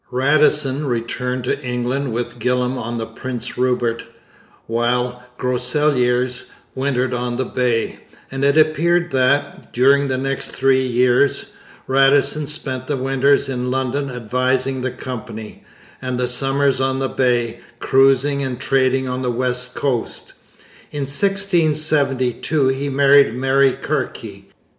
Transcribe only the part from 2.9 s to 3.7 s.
the Prince